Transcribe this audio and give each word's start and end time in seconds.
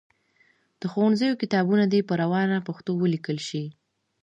د 0.79 0.81
ښوونځیو 0.91 1.39
کتابونه 1.41 1.85
دي 1.93 2.01
په 2.09 2.13
روانه 2.21 2.57
پښتو 2.67 2.91
ولیکل 3.01 3.37
سي. 3.49 3.63